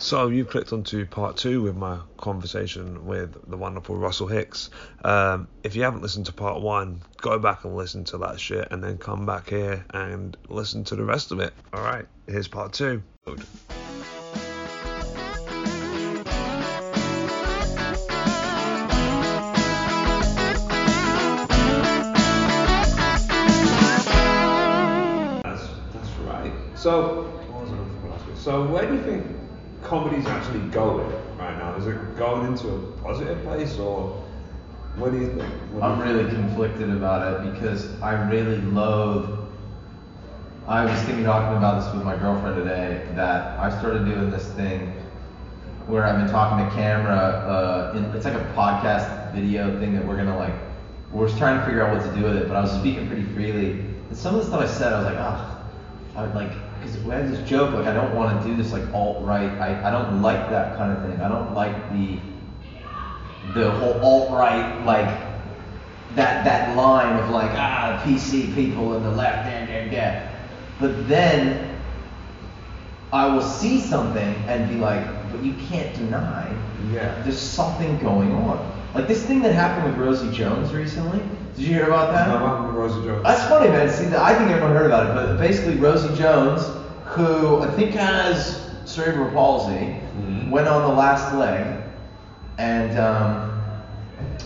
[0.00, 4.70] So you've clicked onto part two with my conversation with the wonderful Russell Hicks.
[5.04, 8.68] Um, if you haven't listened to part one, go back and listen to that shit,
[8.70, 11.52] and then come back here and listen to the rest of it.
[11.74, 13.02] All right, here's part two.
[13.26, 13.36] That's
[26.24, 26.52] right.
[26.74, 27.36] So?
[28.34, 29.39] So where do you think
[29.90, 31.74] comedy's actually going right now?
[31.74, 34.22] Is it going into a positive place or
[34.94, 35.52] what do you think?
[35.72, 39.36] What I'm you really conflicted about it because I really loathe.
[40.68, 44.46] I was thinking talking about this with my girlfriend today that I started doing this
[44.52, 44.92] thing
[45.88, 47.16] where I've been talking to camera.
[47.16, 50.54] Uh, in, it's like a podcast video thing that we're gonna like.
[51.10, 53.08] We're just trying to figure out what to do with it, but I was speaking
[53.08, 53.80] pretty freely.
[54.08, 55.49] And some of the stuff I said, I was like, ah,
[56.16, 58.72] I would like, because we had this joke, like I don't want to do this
[58.72, 59.50] like alt right.
[59.60, 61.20] I, I don't like that kind of thing.
[61.20, 62.18] I don't like the
[63.54, 65.08] the whole alt right like
[66.14, 70.28] that that line of like ah PC people and the left and and yeah.
[70.78, 71.68] But then
[73.12, 76.48] I will see something and be like, but you can't deny
[76.92, 77.20] Yeah.
[77.22, 78.79] there's something going on.
[78.94, 81.20] Like this thing that happened with Rosie Jones recently.
[81.54, 82.28] Did you hear about that?
[82.28, 83.22] No, with Rosie Jones?
[83.22, 83.88] That's funny, man.
[83.88, 86.68] See, I think everyone heard about it, but basically, Rosie Jones,
[87.04, 90.50] who I think has cerebral palsy, Mhm.
[90.50, 91.64] went on the last leg,
[92.58, 93.50] and um,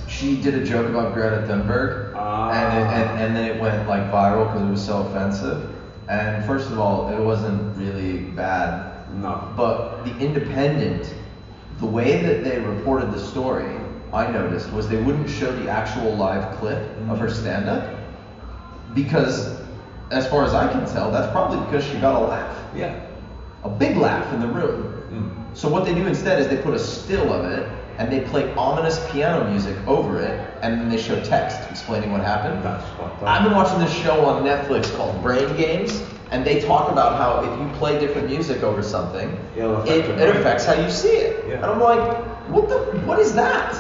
[0.07, 2.51] she did a joke about Greta Thunberg, Ah.
[2.51, 5.63] and, it, and and then it went like viral because it was so offensive.
[6.09, 8.83] And first of all, it wasn't really bad,
[9.23, 9.39] No.
[9.57, 11.15] but the Independent,
[11.81, 13.65] the way that they reported the story,
[14.15, 17.99] I noticed was they wouldn't show the actual live clip of her stand up
[18.95, 19.61] because,
[20.13, 22.95] as far as I can tell, that's probably because she got a laugh, Yeah.
[23.65, 25.03] a big laugh in the room.
[25.11, 25.57] Mm.
[25.57, 28.53] So what they do instead is they put a still of it and they play
[28.55, 32.63] ominous piano music over it and then they show text explaining what happened.
[32.65, 33.29] That's fucked up.
[33.29, 37.49] I've been watching this show on Netflix called Brain Games, and they talk about how
[37.51, 41.09] if you play different music over something, It'll affect it, it affects how you see
[41.09, 41.45] it.
[41.49, 41.55] Yeah.
[41.57, 42.01] And I'm like,
[42.49, 43.73] what the, what is that?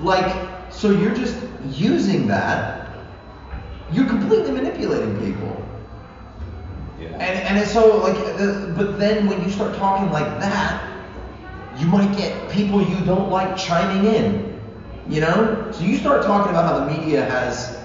[0.00, 1.36] Like, so you're just
[1.70, 2.90] using that,
[3.92, 5.64] you're completely manipulating people.
[7.00, 7.08] Yeah.
[7.18, 10.88] And and so like, the, but then when you start talking like that,
[11.78, 14.60] you might get people you don't like chiming in.
[15.08, 15.68] You know?
[15.72, 17.76] So you start talking about how the media has,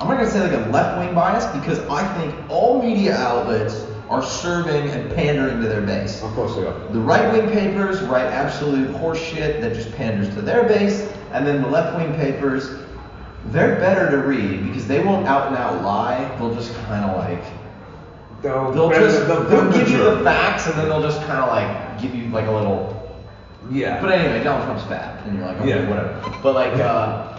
[0.00, 3.84] I'm not gonna say like a left wing bias because I think all media outlets
[4.12, 6.22] are serving and pandering to their base.
[6.22, 6.78] of course they are.
[6.92, 11.62] The right wing papers write absolute horseshit that just panders to their base, and then
[11.62, 12.78] the left wing papers,
[13.46, 16.24] they're better to read because they won't out and out lie.
[16.38, 17.42] They'll just kind of like
[18.42, 21.48] They'll, they'll just they'll they'll give you the facts and then they'll just kind of
[21.48, 22.98] like give you like a little.
[23.70, 24.00] Yeah.
[24.00, 25.88] But anyway, Donald Trump's fat, and you're like, okay, Yeah.
[25.88, 26.38] whatever.
[26.42, 27.38] But like, uh,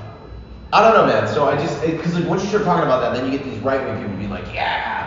[0.72, 1.28] I don't know, man.
[1.28, 3.60] So I just because like once you start talking about that, then you get these
[3.60, 5.03] right wing people being like, yeah,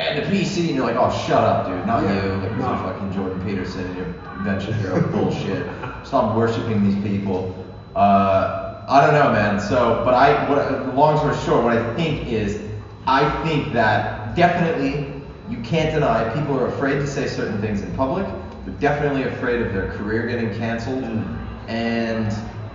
[0.00, 2.24] and the PC, and you're like, oh, shut up, dude, not Yeah.
[2.24, 2.76] you, like No.
[2.76, 4.06] fucking Jordan Peterson and your
[4.38, 5.66] invention hero bullshit.
[6.04, 7.54] Stop worshiping these people.
[7.94, 9.60] Uh, I don't know, man.
[9.60, 12.60] So, but I, what, long story short, what I think is,
[13.06, 15.12] I think that definitely
[15.50, 18.26] you can't deny people are afraid to say certain things in public.
[18.64, 21.04] They're definitely afraid of their career getting canceled,
[21.68, 22.32] and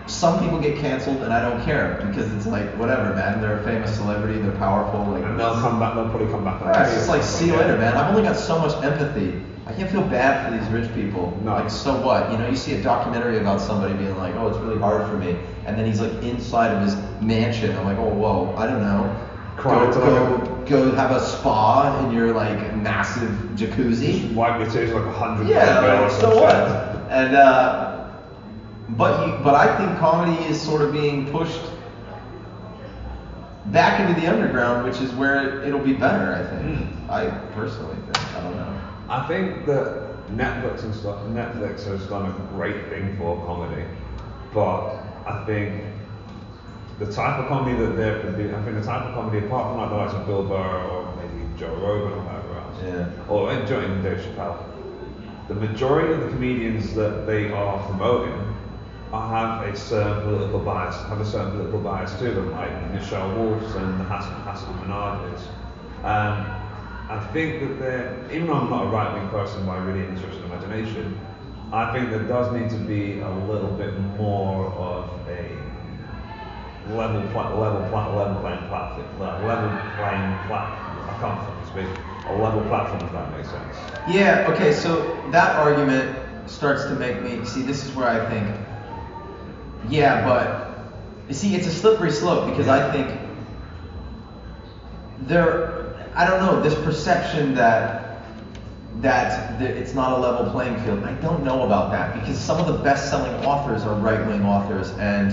[0.07, 3.41] some people get canceled, and I don't care because it's like whatever, man.
[3.41, 5.95] They're a famous celebrity, they're powerful, like and they'll come back.
[5.95, 6.61] They'll probably come back.
[6.61, 7.95] Right, it's just like, see you later, man.
[7.95, 9.41] I've only got so much empathy.
[9.67, 11.35] I can't feel bad for these rich people.
[11.43, 11.53] No.
[11.53, 12.31] Like, so what?
[12.31, 15.17] You know, you see a documentary about somebody being like, oh, it's really hard for
[15.17, 15.35] me.
[15.65, 17.75] And then he's like inside of his mansion.
[17.75, 19.31] I'm like, oh, whoa, I don't know.
[19.57, 24.31] Cry Go, go, go have a spa in your like massive jacuzzi.
[24.33, 25.47] Wipe your tears like a hundred.
[25.47, 26.53] Yeah, like, so what?
[27.09, 27.84] And uh,
[28.89, 31.61] but you, but I think comedy is sort of being pushed
[33.67, 36.33] back into the underground, which is where it, it'll be better.
[36.33, 36.77] I think.
[36.77, 37.11] Hmm.
[37.11, 38.35] I personally think.
[38.35, 38.81] I don't know.
[39.09, 43.83] I think that Netflix and stuff, Netflix has done a great thing for comedy,
[44.53, 45.83] but I think
[46.99, 49.77] the type of comedy that they're producing, I think the type of comedy, apart from
[49.77, 53.29] like the likes of Bill Burr or maybe Joe Rogan or whatever else, Yeah.
[53.29, 54.63] or Joe and Dave Chappelle,
[55.47, 58.54] the majority of the comedians that they are promoting
[59.21, 63.75] have a certain political bias, have a certain political bias to them, like Michelle Wolf's
[63.75, 65.47] and Hasan, Hasan Minhaj's.
[66.03, 66.61] Um,
[67.09, 70.33] I think that there, even though I'm not a right-wing person by really any stretch
[70.35, 71.19] of imagination,
[71.71, 75.49] I think there does need to be a little bit more of a
[76.93, 79.07] level, pla- level, pla- level playing platform,
[79.45, 81.09] level playing platform.
[81.09, 81.87] I can't speak.
[82.27, 83.77] A level platform, if that makes sense.
[84.07, 84.47] Yeah.
[84.49, 84.71] Okay.
[84.73, 86.17] So that argument
[86.49, 87.61] starts to make me see.
[87.61, 88.47] This is where I think,
[89.89, 90.65] yeah, but
[91.27, 93.19] you see, it's a slippery slope because I think
[95.21, 98.03] there, I don't know, this perception that
[99.01, 101.03] that the, it's not a level playing field.
[101.03, 105.31] I don't know about that because some of the best-selling authors are right-wing authors, and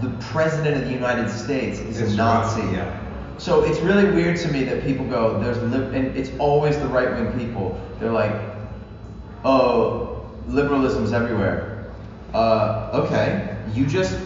[0.00, 2.62] the president of the United States is It's a Nazi.
[2.62, 3.00] right, yeah.
[3.38, 6.86] So it's really weird to me that people go, there's lib- and it's always the
[6.86, 7.80] right wing people.
[7.98, 8.34] They're like,
[9.44, 11.73] oh, liberalism's everywhere.
[12.34, 14.18] Uh, okay, you just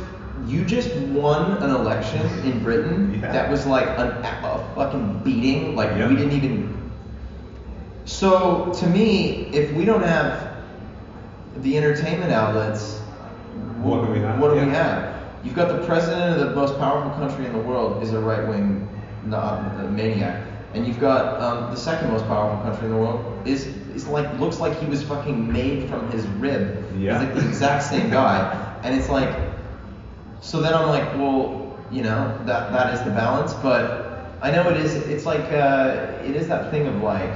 [0.47, 3.33] you just won an election in Britain Yeah.
[3.33, 4.09] that was like an,
[4.45, 5.77] a fucking beating.
[5.77, 6.09] Like Yeah.
[6.09, 6.75] we didn't even.
[8.07, 10.49] So to me, if we don't have
[11.59, 12.99] the entertainment outlets,
[13.83, 14.39] What do we have?
[14.41, 15.03] What do we have?
[15.45, 18.47] You've got the president of the most powerful country in the world is a right
[18.49, 18.89] wing
[19.27, 19.55] not
[19.93, 20.35] maniac,
[20.75, 24.39] and you've got um, the second most powerful country in the world is is like
[24.39, 26.85] looks like he was fucking made from his rib.
[26.97, 27.19] Yeah.
[27.19, 29.35] He's like the exact same guy, and it's like,
[30.41, 34.69] so then I'm like, well, you know, that that is the balance, but I know
[34.71, 34.95] it is.
[34.95, 37.35] It's like uh, it is that thing of like.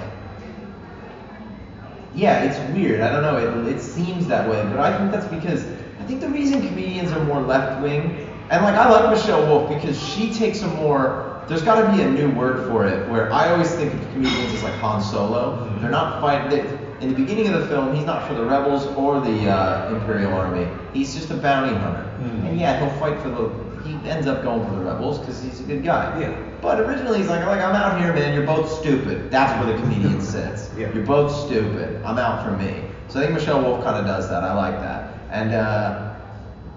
[2.14, 3.00] Yeah, it's weird.
[3.00, 3.38] I don't know.
[3.38, 5.64] It, it seems that way, but I think that's because
[5.98, 9.68] I think the reason comedians are more left wing, and like I like Michelle Wolf
[9.68, 11.31] because she takes a more.
[11.52, 13.06] There's got to be a new word for it.
[13.10, 15.68] Where I always think of comedians as like Han Solo.
[15.82, 16.78] They're not fighting.
[17.02, 20.32] In the beginning of the film, he's not for the rebels or the uh, Imperial
[20.32, 20.66] Army.
[20.94, 22.10] He's just a bounty hunter.
[22.22, 22.48] Mhm.
[22.48, 23.50] And yeah, he'll fight for the.
[23.86, 26.18] He ends up going for the rebels because he's a good guy.
[26.22, 26.34] Yeah.
[26.62, 28.32] But originally he's like, like I'm out here, man.
[28.32, 29.30] You're both stupid.
[29.30, 30.70] That's where the comedian sits.
[30.74, 30.90] Yeah.
[30.94, 32.02] You're both stupid.
[32.02, 32.82] I'm out for me.
[33.08, 34.42] So I think Michelle Wolf kind of does that.
[34.42, 35.18] I like that.
[35.30, 36.14] And uh,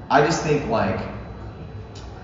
[0.10, 1.00] I just think like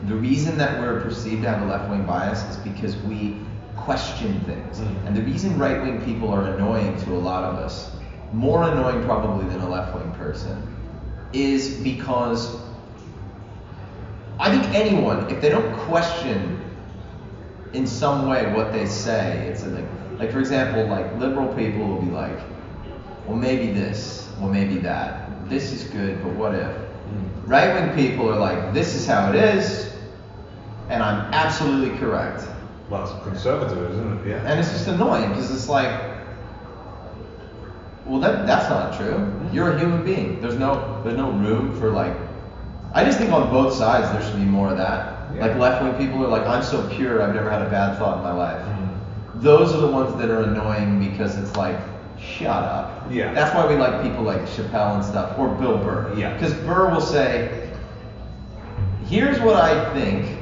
[0.08, 3.38] the reason that we're perceived to have a left wing bias is because we
[3.76, 4.80] question things.
[4.80, 5.08] Mm.
[5.08, 7.92] And the reason right wing people are annoying to a lot of us,
[8.34, 10.68] more annoying probably than a left wing person,
[11.34, 12.58] is because
[14.40, 16.60] I think anyone, if they don't question
[17.74, 19.86] in some way what they say, it's like,
[20.18, 22.40] like for example, like liberal people will be like,
[23.28, 26.76] well maybe this, well maybe that, this is good, but what if?
[27.46, 29.91] Right wing people are like, this is how it is,
[30.92, 32.44] and I'm absolutely correct.
[32.90, 34.30] Well, it's conservative, isn't it?
[34.30, 34.44] Yeah.
[34.46, 35.90] And it's just annoying because it's like,
[38.06, 39.32] well, that that's not true.
[39.54, 40.42] You're a human being.
[40.42, 42.14] There's no there's no room for like.
[42.94, 45.34] I just think on both sides there should be more of that.
[45.34, 45.46] Yeah.
[45.48, 48.18] Like left wing people are like, I'm so pure, I've never had a bad thought
[48.18, 48.62] in my life.
[48.66, 49.42] Mhm.
[49.42, 51.80] Those are the ones that are annoying because it's like,
[52.20, 53.10] shut up.
[53.10, 53.34] Yeah.
[53.34, 56.14] That's why we like people like Chappelle and stuff, or Bill Burr.
[56.18, 56.34] Yeah.
[56.34, 57.70] Because Burr will say,
[59.06, 60.38] here's what I think,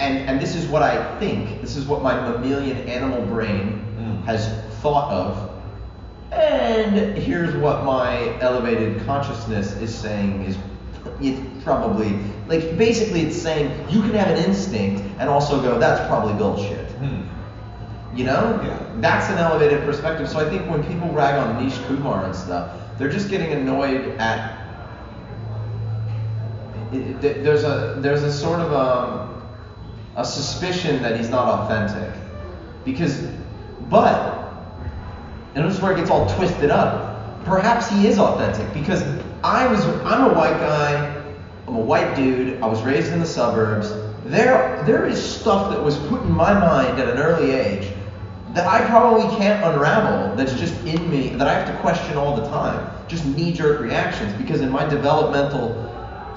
[0.00, 1.60] and and this is what I think.
[1.60, 4.24] This is what my mammalian animal brain Mm.
[4.24, 4.48] has
[4.80, 5.50] thought of,
[6.32, 10.56] and here's what my elevated consciousness is saying is.
[11.22, 16.00] It's probably like basically it's saying you can have an instinct and also go that's
[16.08, 16.86] probably bullshit.
[16.92, 17.22] Hmm.
[18.16, 18.60] You know?
[18.62, 18.78] Yeah.
[19.00, 20.28] That's an elevated perspective.
[20.28, 24.14] So I think when people rag on Nish Kumar and stuff, they're just getting annoyed
[24.18, 24.58] at.
[26.92, 29.39] it- There's a there's a sort of um,
[30.20, 32.12] a suspicion that he's not authentic,
[32.84, 33.26] because,
[33.88, 34.52] but,
[35.54, 37.44] and this is where it gets all twisted up.
[37.44, 39.02] Perhaps he is authentic because
[39.42, 41.24] I was I'm a white guy.
[41.66, 42.62] I'm a white dude.
[42.62, 43.92] I was raised in the suburbs.
[44.26, 47.90] There, there is stuff that was put in my mind at an early age
[48.52, 50.36] that I probably can't unravel.
[50.36, 52.90] That's just in me that I have to question all the time.
[53.08, 55.74] Just knee-jerk reactions because in my developmental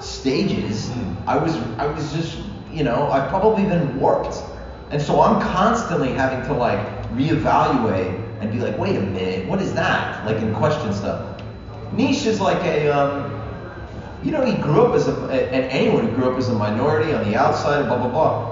[0.00, 1.16] stages, Mm.
[1.26, 2.38] I was, I was just,
[2.74, 4.42] you know, I've probably been warped,
[4.90, 6.78] and so I'm constantly having to like
[7.12, 10.26] reevaluate and be like, wait a minute, what is that?
[10.26, 11.40] Like and question stuff.
[11.92, 13.30] Nish is like a, um,
[14.24, 17.12] you know, he grew up as a, and anyone who grew up as a minority
[17.12, 18.50] on the outside, blah blah blah.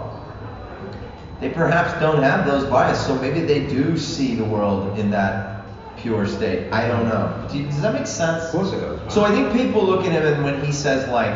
[1.40, 5.64] They perhaps don't have those biases, so maybe they do see the world in that
[5.96, 6.72] pure state.
[6.72, 7.34] I don't know.
[7.50, 8.44] Do you- does that make sense?
[8.44, 9.12] Of course it does.
[9.12, 11.34] So I think people look at him and when he says like,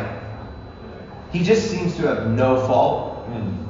[1.33, 3.27] he just seems to have no fault.
[3.27, 3.67] Hmm.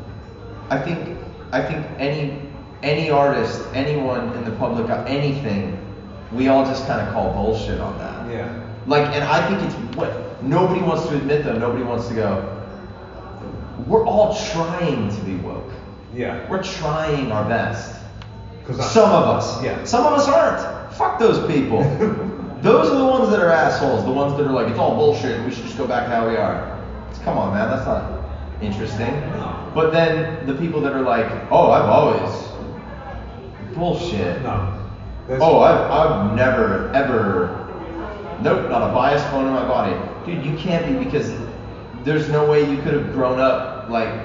[0.70, 1.18] I think
[1.52, 2.42] I think any
[2.82, 5.78] any artist, anyone in the public, anything,
[6.32, 8.30] we all just kind of call bullshit on that.
[8.30, 8.62] Yeah.
[8.86, 11.58] Like, and I think it's what nobody wants to admit though.
[11.58, 12.52] Nobody wants to go.
[13.86, 15.70] We're all trying to be woke.
[16.14, 16.48] Yeah.
[16.48, 18.00] We're trying our best.
[18.66, 19.62] Some of us.
[19.62, 19.84] Yeah.
[19.84, 20.94] Some of us aren't.
[20.94, 21.82] Fuck those people.
[22.62, 24.04] those are the ones that are assholes.
[24.04, 25.44] The ones that are like, it's all bullshit.
[25.44, 26.75] We should just go back to how we are.
[27.26, 27.68] Come on, man.
[27.68, 28.22] That's not
[28.62, 29.10] interesting.
[29.74, 32.46] But then the people that are like, oh, I've always
[33.74, 34.42] bullshit.
[34.42, 34.80] No.
[35.28, 37.66] Oh, I've, I've never, ever,
[38.42, 39.92] nope, not a biased bone in my body.
[40.24, 41.34] Dude, you can't be because
[42.04, 44.24] there's no way you could have grown up like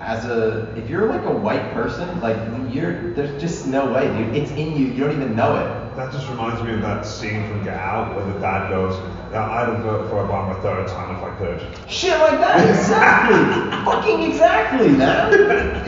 [0.00, 2.36] as a, if you're like a white person, like
[2.70, 4.36] you're, there's just no way, dude.
[4.36, 4.88] It's in you.
[4.88, 5.87] You don't even know it.
[5.98, 8.96] That just reminds me of that scene from Get Out where the dad goes,
[9.32, 11.90] yeah, I'd have voted for Obama a third time if I could.
[11.90, 13.84] Shit like that, exactly.
[13.84, 15.32] Fucking exactly, man.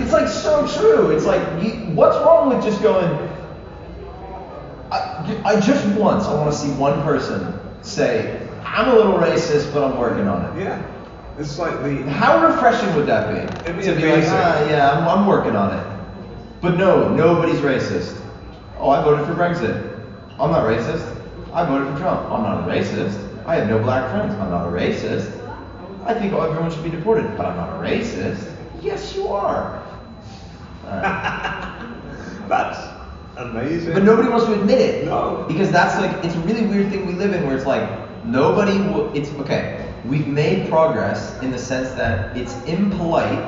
[0.02, 1.12] It's like so true.
[1.12, 3.06] It's like, you, what's wrong with just going,
[4.90, 9.72] I, I just once, I want to see one person say, I'm a little racist,
[9.72, 10.64] but I'm working on it.
[10.64, 10.82] Yeah.
[11.38, 12.02] It's like the.
[12.10, 13.70] How refreshing would that be?
[13.70, 14.32] It'd be to be like, amazing.
[14.34, 16.00] ah, yeah, I'm, I'm working on it.
[16.60, 18.20] But no, nobody's racist.
[18.76, 19.89] Oh, I voted for Brexit.
[20.40, 21.04] I'm not racist.
[21.52, 22.30] I voted for Trump.
[22.30, 23.44] I'm not a racist.
[23.46, 24.32] I have no black friends.
[24.34, 25.36] I'm not a racist.
[26.06, 28.56] I think everyone should be deported, but I'm not a racist.
[28.80, 29.82] Yes, you are.
[30.86, 31.02] Alright.
[32.48, 32.78] That's
[33.36, 33.92] amazing.
[33.92, 35.04] But nobody wants to admit it.
[35.04, 35.44] No.
[35.46, 37.88] Because that's like it's a really weird thing we live in where it's like
[38.24, 39.92] nobody will it's okay.
[40.04, 43.38] We've made progress in the sense that it's impolite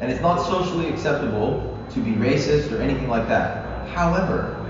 [0.00, 3.88] and it's not socially acceptable to be racist or anything like that.
[3.88, 4.61] However,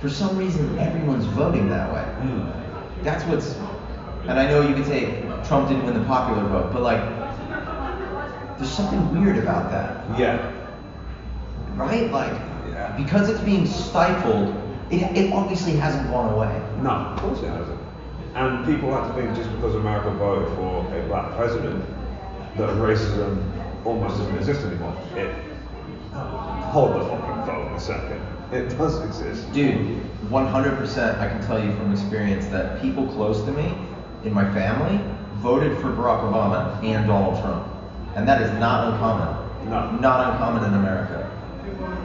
[0.00, 2.04] for some reason everyone's voting that way.
[2.26, 3.02] Mm.
[3.02, 3.56] That's what's
[4.28, 7.00] and I know you could say Trump didn't win the popular vote, but like
[8.58, 10.50] there's something weird about that Yeah.
[11.76, 12.10] right?
[12.10, 12.32] Like,
[12.70, 12.92] Yeah.
[12.96, 14.54] because it's being stifled,
[14.90, 16.60] it, it obviously hasn't gone away.
[16.82, 17.78] No, of course it hasn't.
[18.34, 21.84] And people like to think just because America voted for a black president
[22.56, 23.42] that racism
[23.84, 24.94] almost doesn't exist anymore.
[25.16, 25.30] It
[26.12, 28.20] hold the fucking phone a second.
[28.52, 29.52] It does exist.
[29.52, 33.74] Dude, 100% I can tell you from experience that people close to me
[34.24, 35.00] in my family
[35.36, 37.66] voted for Barack Obama and Donald Trump.
[38.14, 39.70] And that is not uncommon.
[39.70, 39.90] No.
[39.98, 41.30] Not uncommon in America.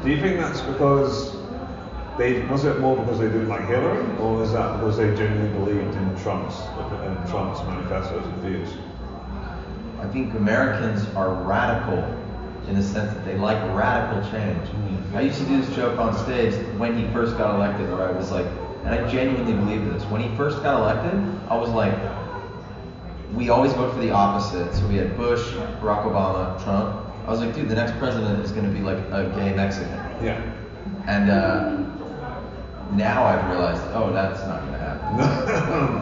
[0.03, 1.37] Do you think that's because
[2.17, 5.49] they was it more because they didn't like Hillary, or is that because they genuinely
[5.59, 8.69] believed in Trump's in Trump's manifestos and views?
[9.99, 12.03] I think Americans are radical
[12.67, 14.67] in the sense that they like radical change.
[14.69, 15.15] Mhm.
[15.15, 18.11] I used to do this joke on stage when he first got elected, where I
[18.11, 18.45] was like,
[18.85, 20.03] and I genuinely believe this.
[20.05, 21.93] When he first got elected, I was like,
[23.35, 24.73] we always vote for the opposite.
[24.73, 25.41] So we had Bush,
[25.81, 27.05] Barack Obama, Trump.
[27.27, 29.89] I was like, dude, the next president is going to be like a gay Mexican.
[30.23, 30.41] Yeah.
[31.07, 31.77] And uh,
[32.93, 34.91] now I've realized, oh, that's not going to happen.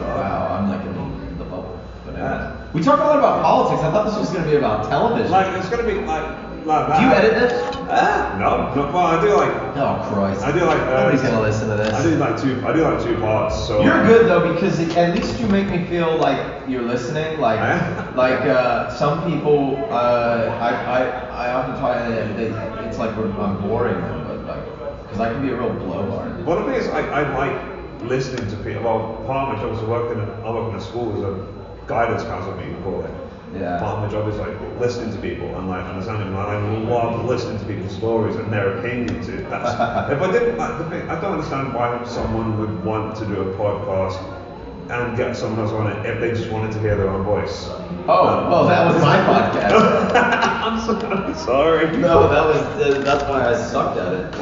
[0.20, 1.78] Wow, I'm like in the, bubble.
[2.04, 2.74] But anyways.
[2.74, 3.82] we talked a lot about politics.
[3.82, 5.30] I thought this was going to be about television.
[5.30, 6.98] Like it's gonna be like like that.
[6.98, 7.76] Do you edit this?
[7.92, 8.92] Ah, no, no.
[8.92, 10.42] Well, I do like Oh Christ!
[10.42, 10.80] I do like.
[10.80, 11.92] Uh, Nobody's gonna listen to this.
[11.92, 12.64] I do like two.
[12.66, 13.66] I do like two parts.
[13.66, 16.38] So You're good though because it, at least you make me feel like
[16.68, 17.40] you're listening.
[17.40, 18.12] Like, Eh?
[18.14, 22.32] like uh, some people, uh, I, I, I often try to.
[22.34, 25.70] They, it's like we're, I'm boring them, but like, because I can be a real
[25.70, 26.44] blowhard.
[26.46, 28.82] One of the things I, I like listening to people.
[28.84, 30.22] Well, part of my job is working.
[30.22, 33.10] In, I work in a school as a guidance counselor, you can call it.
[33.58, 33.78] Yeah.
[33.80, 36.28] Part of my job is like listening to people and like understanding.
[36.28, 39.28] And I love listening to people's stories and their opinions.
[39.28, 43.26] It- if I didn't, like, the thing, I don't understand why someone would want to
[43.26, 44.18] do a podcast
[44.90, 47.66] and get someone else on it if they just wanted to hear their own voice.
[48.08, 50.14] Oh, Um, well, that was my podcast.
[50.60, 51.86] I'm so sorry.
[51.96, 54.34] no, that was uh, that's why I sucked at it.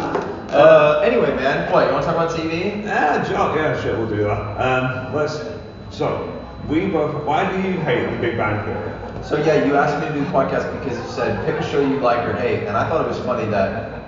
[0.53, 2.83] Uh, anyway, man, what you want to talk about TV?
[2.83, 4.41] Yeah, Joe, yeah, shit, we'll do that.
[4.61, 5.58] Um, let's.
[5.90, 6.35] So,
[6.68, 7.25] we both.
[7.25, 9.25] Why do you hate The Big Bang Theory?
[9.25, 11.80] So yeah, you asked me to do the podcast because you said pick a show
[11.80, 14.00] you like or hate, and I thought it was funny that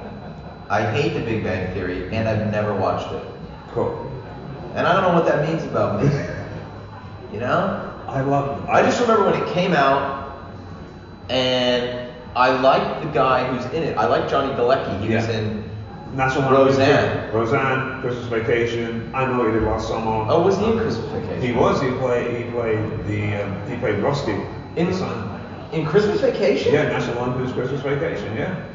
[0.69, 3.23] I hate The Big Bang Theory and I've never watched it,
[3.73, 3.91] Cool.
[4.75, 6.11] and I don't know what that means about me.
[7.33, 7.87] You know?
[8.09, 8.61] I love.
[8.65, 8.69] it.
[8.69, 10.37] I just remember when it came out,
[11.29, 13.97] and I liked the guy who's in it.
[13.97, 15.01] I like Johnny Galecki.
[15.01, 15.63] He was Yeah.
[16.11, 16.17] In.
[16.17, 17.33] National Lampoon's Roseanne.
[17.33, 19.11] Roseanne, Christmas Vacation.
[19.15, 20.27] I know what he did last summer.
[20.29, 21.43] Oh, was he in Christmas Vacation?
[21.43, 21.81] He was.
[21.81, 22.45] He played.
[22.45, 23.43] He played the.
[23.43, 24.41] Um, he played Rusty.
[24.77, 24.93] In
[25.73, 26.73] in Christmas Vacation?
[26.73, 28.37] Yeah, National Lampoon's Christmas Vacation.
[28.37, 28.67] Yeah.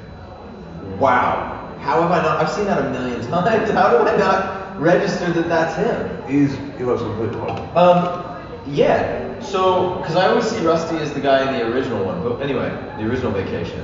[0.97, 1.75] Wow.
[1.79, 2.41] How have I not?
[2.41, 3.69] I've seen that a million times.
[3.71, 6.29] How do I not register that that's him?
[6.29, 6.55] He's.
[6.77, 7.77] He looks completely cool.
[7.77, 8.35] Um,
[8.67, 9.39] yeah.
[9.41, 12.69] So, because I always see Rusty as the guy in the original one, but anyway,
[12.97, 13.79] the original Vacation.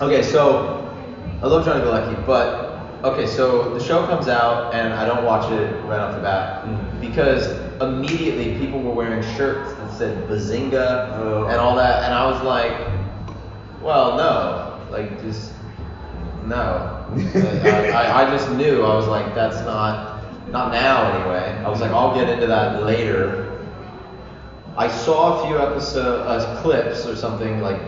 [0.00, 0.77] Okay, so
[1.42, 5.50] I love Johnny Galecki, but okay, so the show comes out and I don't watch
[5.52, 7.00] it right off the bat Mm.
[7.00, 7.46] because
[7.80, 11.46] immediately people were wearing shirts that said Bazinga Oh.
[11.48, 12.72] and all that, and I was like,
[13.80, 15.52] well, no, like just
[16.46, 17.04] no.
[17.34, 18.82] I, I, I just knew.
[18.82, 20.16] I was like, that's not
[20.50, 21.62] not now anyway.
[21.64, 23.44] I was like, I'll get into that later.
[24.76, 27.78] I saw a few episode uh, clips or something like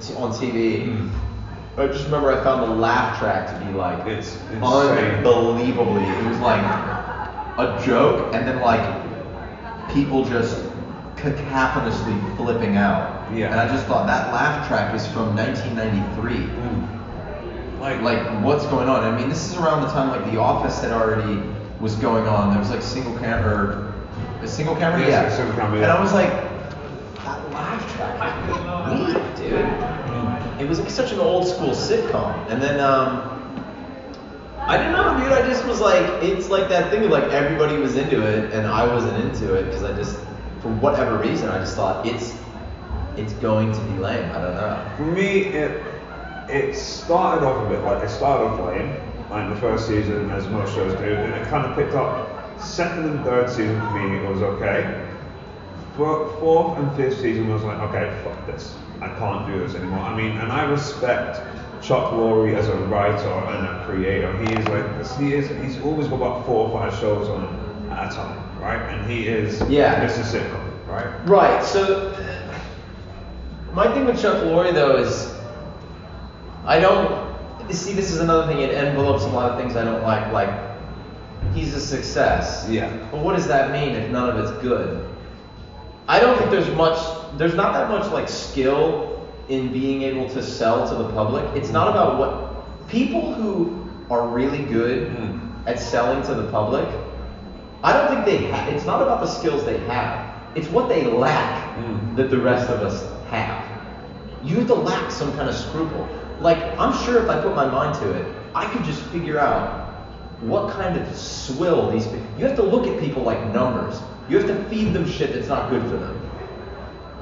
[0.00, 1.08] t- on TV,
[1.78, 4.62] I just remember I found the laugh track to be like It's insane.
[4.62, 6.02] unbelievably.
[6.04, 8.80] It was like a joke, and then like
[9.92, 10.64] people just
[11.16, 13.32] cacophonously flipping out.
[13.34, 13.50] Yeah.
[13.50, 16.34] And I just thought that laugh track is from 1993.
[16.36, 17.80] Hmm.
[17.80, 19.04] Like, Like, what's going on?
[19.04, 21.40] I mean, this is around the time like The Office had already
[21.80, 22.50] was going on.
[22.50, 23.92] There was like single camera,
[24.42, 25.36] a single camera, Yes, yeah.
[25.36, 25.90] single camera, And.
[25.92, 26.30] I was like,
[27.24, 29.66] that laugh track is weak, dude.
[30.59, 32.50] It was like such an old school sitcom.
[32.50, 33.36] And then, um,
[34.58, 35.32] I don't know, dude.
[35.32, 38.66] I just was like, it's like that thing of like everybody was into it and
[38.66, 40.16] I wasn't into it because I just,
[40.62, 42.34] for whatever reason, I just thought it's,
[43.16, 44.30] it's going to be lame.
[44.30, 44.92] I don't know.
[44.96, 45.84] For me, it
[46.50, 48.96] it started off a bit like it started off lame,
[49.30, 52.60] like the first season, as most shows do, and it kind of picked up.
[52.60, 55.06] Second and third season for me was okay.
[55.96, 60.00] Fourth and fifth season was like, okay, fuck this, I can't do this anymore.
[60.00, 61.40] I mean, and I respect
[61.82, 64.36] Chuck Lorre as a writer and a creator.
[64.44, 65.16] He is like this.
[65.16, 65.48] He is.
[65.64, 68.80] He's always got about four or five shows on at a time, right?
[68.94, 70.04] And he is Yeah.
[70.04, 70.22] Mr.
[70.22, 71.26] Sitcom, right?
[71.28, 71.64] Right.
[71.64, 72.12] So
[73.72, 75.34] my thing with Chuck Lorre though is
[76.66, 77.30] I don't
[77.70, 78.60] see this is another thing.
[78.60, 80.30] It envelopes a lot of things I don't like.
[80.32, 80.50] Like
[81.54, 82.66] he's a success.
[82.68, 82.94] Yeah.
[83.10, 85.08] But what does that mean if none of it's good?
[86.06, 86.98] I don't think there's much.
[87.36, 91.44] There's not that much like skill in being able to sell to the public.
[91.56, 95.40] It's not about what people who are really good Mm.
[95.66, 96.86] at selling to the public.
[97.82, 98.68] I don't think they have.
[98.72, 100.26] It's not about the skills they have.
[100.54, 102.16] It's what they lack Mm.
[102.16, 103.62] that the rest of us have.
[104.42, 106.06] You have to lack some kind of scruple.
[106.40, 109.86] Like I'm sure if I put my mind to it, I could just figure out
[110.40, 112.08] what kind of swill these.
[112.38, 114.00] You have to look at people like numbers.
[114.28, 116.16] You have to feed them shit that's not good for them.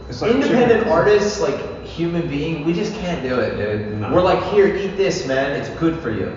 [0.09, 0.89] It's like Independent chicken.
[0.89, 3.99] artists, like human being, we just can't do it, dude.
[3.99, 4.13] No.
[4.13, 5.61] We're like, here, eat this, man.
[5.61, 6.33] It's good for you.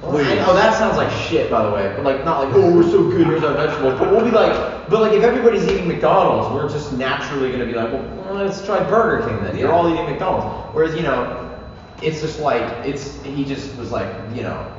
[0.00, 0.26] Please.
[0.36, 3.10] know that sounds like shit, by the way, but like not like, oh, we're so
[3.10, 3.98] good, here's our vegetables.
[3.98, 7.72] But we'll be like, but like if everybody's eating McDonald's, we're just naturally gonna be
[7.72, 9.58] like, well, let's try Burger King then.
[9.58, 10.72] You're all eating McDonald's.
[10.72, 11.60] Whereas you know,
[12.00, 14.72] it's just like it's he just was like, you know,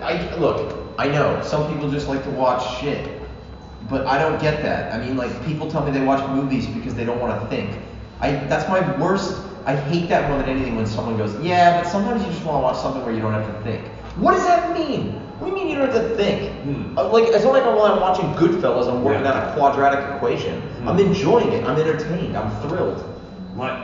[0.00, 3.15] I look, I know some people just like to watch shit,
[3.88, 4.92] but I don't get that.
[4.92, 7.70] I mean, like people tell me they watch movies because they don't want to think.
[8.20, 9.42] I that's my worst.
[9.64, 12.58] I hate that more than anything when someone goes, yeah, but sometimes you just want
[12.58, 13.84] to watch something where you don't have to think.
[14.16, 15.14] What does that mean?
[15.38, 16.52] What do you mean you don't have to think?
[16.62, 16.96] Hmm.
[16.96, 19.32] Uh, like it's not like I'm, I'm watching Goodfellas, I'm working Yeah.
[19.32, 20.60] out a quadratic equation.
[20.62, 20.88] Hmm.
[20.88, 21.64] I'm enjoying it.
[21.64, 22.36] I'm entertained.
[22.36, 23.02] I'm thrilled.
[23.56, 23.76] Like,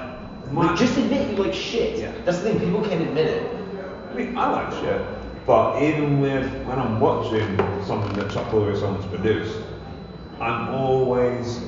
[0.52, 1.98] Like, just admit you like shit.
[1.98, 2.12] Yeah.
[2.24, 2.60] That's the thing.
[2.60, 3.56] People can't admit it.
[4.10, 5.00] I mean, I like shit,
[5.46, 9.56] but even with when I'm watching something that Chuck Lorre someone's produced,
[10.42, 11.61] I'm always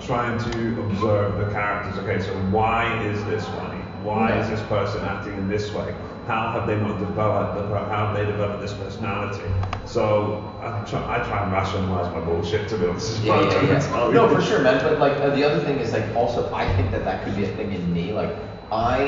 [0.00, 1.98] trying to observe the characters.
[2.04, 3.80] Okay, so why is this funny?
[4.04, 5.92] Why is this person acting in this way?
[6.26, 7.56] How have they not developed?
[7.58, 9.42] The, how have they developed this personality?
[9.86, 13.20] So I try, I try and rationalize my bullshit to be honest.
[13.24, 14.10] Yeah, yeah, yeah.
[14.12, 14.80] No, for sure, man.
[14.84, 17.42] But like uh, the other thing is like also I think that that could be
[17.44, 18.12] a thing in me.
[18.12, 18.36] Like
[18.70, 18.98] I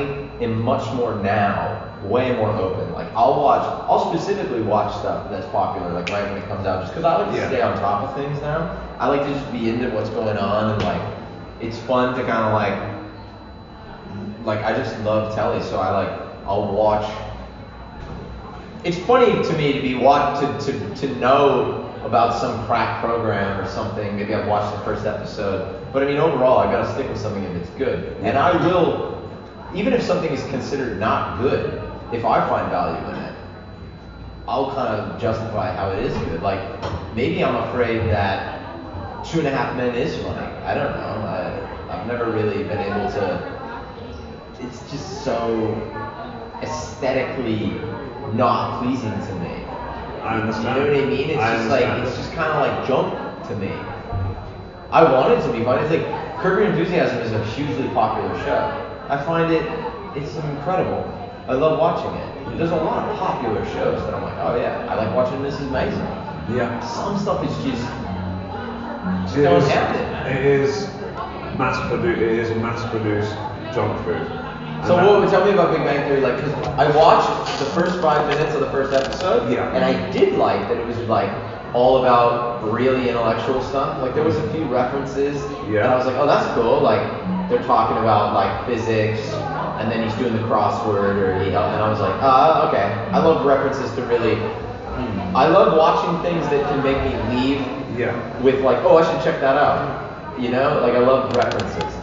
[0.41, 2.93] am much more now, way more open.
[2.93, 6.83] Like I'll watch, I'll specifically watch stuff that's popular, like right when it comes out,
[6.83, 7.49] just because I like to Yeah.
[7.49, 8.84] stay on top of things now.
[8.99, 11.03] I like to just be into what's going on and like
[11.61, 12.95] it's fun to kind of like
[14.45, 17.11] like I just love telly, so I like I'll watch.
[18.85, 23.59] It's funny to me to be watch to, to, to know about some crack program
[23.59, 24.15] or something.
[24.15, 27.43] Maybe I've watched the first episode, but I mean overall I gotta stick with something
[27.43, 29.27] if it's good, and I will,
[29.75, 31.81] even if something is considered not good,
[32.13, 33.35] if I find value in it,
[34.47, 36.43] I'll kind of justify how it is good.
[36.43, 36.61] Like
[37.15, 38.54] maybe I'm afraid that
[39.25, 40.47] Two and a Half Men is funny.
[40.65, 41.27] I don't know.
[41.27, 43.55] I, I've never really been able to.
[44.61, 45.75] It's just so
[46.63, 47.73] aesthetically
[48.35, 49.65] not pleasing to me.
[50.23, 50.79] I understand.
[50.79, 51.31] You know what I mean?
[51.31, 53.73] It's I just like it's just kind of like junk to me.
[54.91, 55.83] I want it to be fun.
[55.83, 56.07] It's like
[56.41, 58.61] Curb Your Enthusiasm is a hugely popular show.
[59.09, 59.65] I find it
[60.17, 61.03] it's incredible.
[61.49, 62.57] I love watching it.
[62.57, 65.69] There's a lot of popular shows that I'm like, oh yeah, I like watching Mrs.
[65.69, 66.57] Maisel.
[66.57, 66.79] Yeah.
[66.81, 67.83] Some stuff is just
[69.37, 70.37] It is- have it, man.
[70.37, 70.89] It is
[71.59, 72.21] mass produced.
[72.21, 73.35] It is mass produced
[73.75, 74.17] junk food.
[74.17, 76.21] And So what tell me about Big Bang Theory?
[76.21, 79.73] Like, 'cause I watched the first five minutes of the first episode, Yeah.
[79.75, 81.31] and I did like that it was like
[81.75, 84.01] all about really intellectual stuff.
[84.01, 85.85] Like there was a few references, Yeah.
[85.85, 86.81] and I was like, oh, that's cool.
[86.81, 87.01] Like
[87.49, 89.35] they're talking about like physics,
[89.81, 92.93] and then he's doing the crossword, or he, and I was like, ah, okay.
[93.13, 94.39] I love references to really.
[95.35, 98.43] I love watching things that can make me leave Yeah.
[98.43, 100.41] with like, oh, I should check that out.
[100.41, 101.95] You know, like I love references.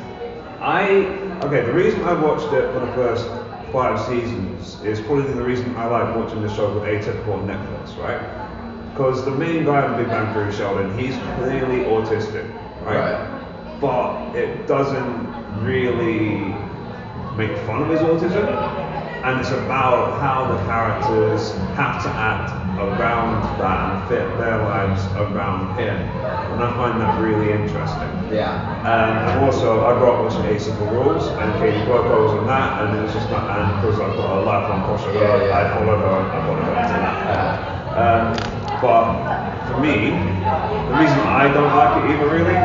[0.62, 1.06] I
[1.44, 1.62] okay.
[1.66, 3.28] The reason I watched it for the first
[3.72, 7.98] five seasons is probably the reason I like watching the show with Atypical on Netflix,
[7.98, 8.22] right?
[8.92, 12.48] Because the main guy in Big Bang Theory, Sheldon, he's clearly autistic,
[12.84, 12.98] right?
[12.98, 13.80] Right.
[13.82, 16.54] But it doesn't really
[17.36, 18.48] make fun of his autism,
[19.24, 25.02] and it's about how the characters have to act around that and fit their lives
[25.16, 28.10] around him, and I find that really interesting.
[28.34, 28.58] Yeah.
[28.82, 32.48] Um, and also, I grew up watching of the Rules, and Kaley Cuoco was on
[32.48, 35.22] that, and it was just not, and because I've got a lifelong crush on her,
[35.22, 35.58] Yeah, yeah.
[35.58, 37.72] I followed her, I followed her into that.
[37.92, 38.26] Um,
[38.82, 39.06] but
[39.68, 42.58] for me, the reason I don't like it either really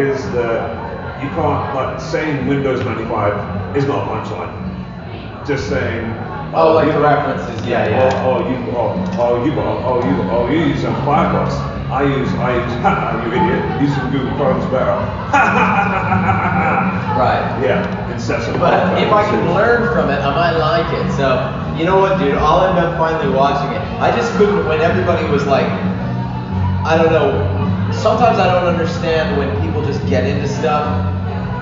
[0.00, 5.46] is that you can't, like, saying Windows 95 is not a punchline.
[5.46, 6.04] Just saying,
[6.52, 8.24] Oh, like the references, yeah, yeah.
[8.24, 11.54] Oh, oh, you, oh, oh, you, oh, oh, you, oh, you use some Firefox.
[11.90, 13.82] I use, I use, ha, you idiot.
[13.82, 14.98] Use some Google Chrome's better.
[17.20, 17.60] Right.
[17.62, 18.58] Yeah, incessant.
[18.58, 21.12] But if I can learn from it, I might like it.
[21.16, 21.36] So,
[21.76, 22.34] you know what, dude?
[22.34, 23.82] I'll end up finally watching it.
[24.00, 27.92] I just couldn't when everybody was like, I don't know.
[27.92, 30.88] Sometimes I don't understand when people just get into stuff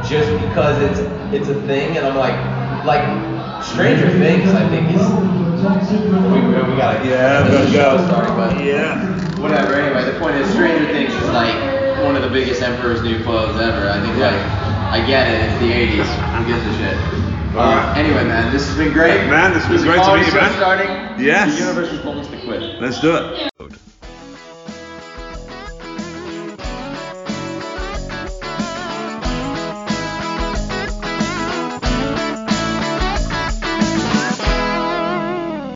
[0.08, 1.00] just because it's
[1.34, 2.38] it's a thing, and I'm like,
[2.84, 3.02] like
[3.78, 4.50] Stranger Things.
[4.50, 7.96] I think is we, we gotta Yeah, get gotta the go.
[7.98, 9.38] show started, but Yeah.
[9.38, 9.74] Whatever.
[9.74, 11.54] Anyway, the point is, Stranger Things is like
[12.02, 13.88] one of the biggest Emperor's New Clothes ever.
[13.88, 14.34] I think like
[14.90, 15.46] I get it.
[15.46, 16.10] It's the '80s.
[16.10, 16.98] Who gives a shit?
[17.54, 19.26] Uh, anyway, man, this has been great.
[19.30, 20.52] Man, this was There's a great to comedy meet you, show man.
[20.56, 21.24] Starting.
[21.24, 21.54] Yes.
[21.54, 22.62] The universe has told us to quit.
[22.82, 23.50] Let's do it.